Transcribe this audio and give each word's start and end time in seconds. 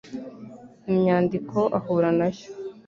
Imyandiko 0.91 1.57
ahura 1.77 2.09
na 2.17 2.27
yo, 2.35 2.45